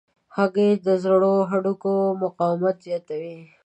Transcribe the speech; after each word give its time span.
هګۍ 0.35 0.71
د 0.85 0.87
زړو 1.03 1.33
هډوکو 1.51 1.93
مقاومت 2.21 2.75
زیاتوي. 2.87 3.37